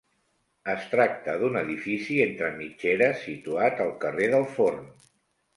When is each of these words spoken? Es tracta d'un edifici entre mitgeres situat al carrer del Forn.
Es 0.71 0.87
tracta 0.93 1.35
d'un 1.41 1.59
edifici 1.61 2.17
entre 2.25 2.49
mitgeres 2.57 3.21
situat 3.29 3.85
al 3.87 3.95
carrer 4.07 4.31
del 4.37 4.49
Forn. 4.57 4.85